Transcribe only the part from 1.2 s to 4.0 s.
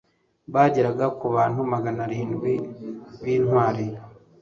bantu magana arindwi b'intwari